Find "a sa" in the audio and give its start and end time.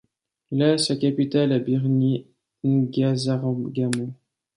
0.63-0.95